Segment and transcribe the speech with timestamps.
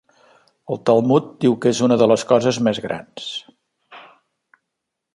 [0.75, 3.31] El Talmud diu que és una de les coses més grans.